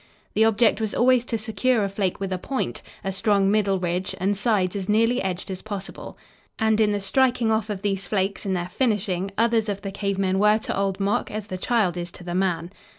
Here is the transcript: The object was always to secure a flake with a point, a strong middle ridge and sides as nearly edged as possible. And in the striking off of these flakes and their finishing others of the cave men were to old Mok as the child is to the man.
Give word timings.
The 0.33 0.45
object 0.45 0.81
was 0.81 0.95
always 0.95 1.23
to 1.25 1.37
secure 1.37 1.83
a 1.83 1.87
flake 1.87 2.19
with 2.19 2.33
a 2.33 2.39
point, 2.39 2.81
a 3.03 3.11
strong 3.11 3.51
middle 3.51 3.77
ridge 3.77 4.15
and 4.19 4.35
sides 4.35 4.75
as 4.75 4.89
nearly 4.89 5.21
edged 5.21 5.51
as 5.51 5.61
possible. 5.61 6.17
And 6.57 6.79
in 6.81 6.89
the 6.89 6.99
striking 6.99 7.51
off 7.51 7.69
of 7.69 7.83
these 7.83 8.07
flakes 8.07 8.43
and 8.43 8.55
their 8.55 8.67
finishing 8.67 9.29
others 9.37 9.69
of 9.69 9.83
the 9.83 9.91
cave 9.91 10.17
men 10.17 10.39
were 10.39 10.57
to 10.57 10.75
old 10.75 10.99
Mok 10.99 11.29
as 11.29 11.45
the 11.45 11.55
child 11.59 11.97
is 11.97 12.09
to 12.13 12.23
the 12.23 12.33
man. 12.33 12.71